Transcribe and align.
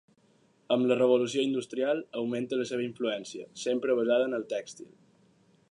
Amb 0.75 0.87
la 0.91 0.95
Revolució 0.99 1.43
industrial 1.49 2.01
augmenta 2.23 2.59
la 2.61 2.67
seva 2.71 2.85
influència, 2.87 3.47
sempre 3.67 3.99
basada 4.03 4.31
en 4.31 4.39
el 4.39 4.49
tèxtil. 4.55 4.89